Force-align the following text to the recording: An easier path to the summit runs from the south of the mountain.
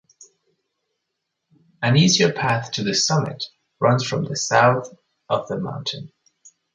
An 1.83 1.95
easier 1.95 2.33
path 2.33 2.71
to 2.71 2.83
the 2.83 2.95
summit 2.95 3.45
runs 3.79 4.03
from 4.03 4.23
the 4.25 4.35
south 4.35 4.91
of 5.29 5.47
the 5.47 5.59
mountain. 5.59 6.11